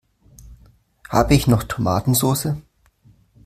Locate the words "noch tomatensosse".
1.45-2.59